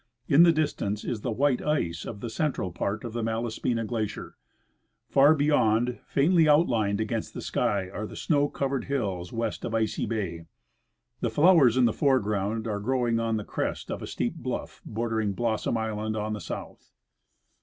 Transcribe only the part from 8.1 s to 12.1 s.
snow covered hills west of Icy bay. The flowers in the